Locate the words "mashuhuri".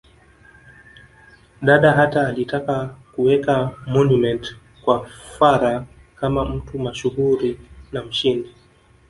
6.79-7.59